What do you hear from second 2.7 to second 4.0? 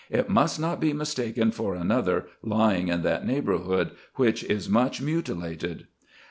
in that neighbourhood,